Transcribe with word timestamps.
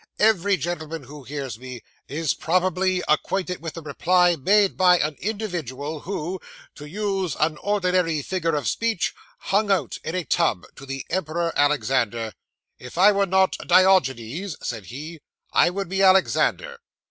Every 0.17 0.57
gentleman 0.57 1.03
who 1.03 1.25
hears 1.25 1.59
me, 1.59 1.83
is 2.07 2.33
probably 2.33 3.03
acquainted 3.07 3.61
with 3.61 3.75
the 3.75 3.83
reply 3.83 4.35
made 4.35 4.75
by 4.75 4.97
an 4.97 5.13
individual, 5.21 5.99
who 5.99 6.41
to 6.73 6.89
use 6.89 7.35
an 7.39 7.57
ordinary 7.57 8.23
figure 8.23 8.55
of 8.55 8.67
speech 8.67 9.13
"hung 9.37 9.69
out" 9.69 9.99
in 10.03 10.15
a 10.15 10.23
tub, 10.25 10.65
to 10.77 10.87
the 10.87 11.05
emperor 11.11 11.53
Alexander: 11.55 12.33
"if 12.79 12.97
I 12.97 13.11
were 13.11 13.27
not 13.27 13.55
Diogenes," 13.67 14.55
said 14.63 14.87
he, 14.87 15.19
"I 15.53 15.69
would 15.69 15.87
be 15.87 16.01
Alexander." 16.01 16.79